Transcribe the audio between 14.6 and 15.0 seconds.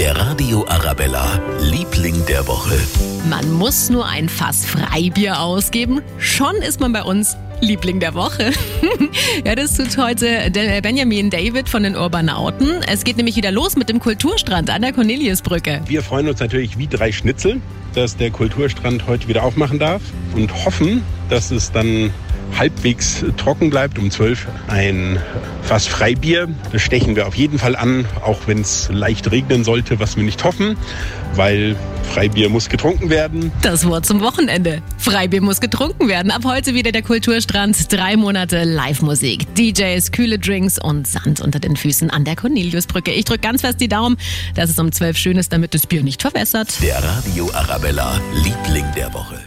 an der